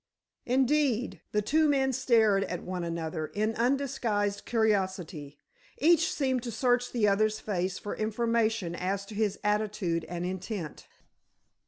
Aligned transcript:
Indeed, 0.47 1.21
the 1.31 1.43
two 1.43 1.69
men 1.69 1.93
stared 1.93 2.43
at 2.45 2.63
one 2.63 2.83
another, 2.83 3.27
in 3.27 3.53
undisguised 3.53 4.45
curiosity. 4.45 5.37
Each 5.77 6.11
seemed 6.11 6.41
to 6.41 6.51
search 6.51 6.91
the 6.91 7.07
other's 7.07 7.39
face 7.39 7.77
for 7.77 7.95
information 7.95 8.73
as 8.73 9.05
to 9.05 9.13
his 9.13 9.37
attitude 9.43 10.03
and 10.05 10.25
intent. 10.25 10.87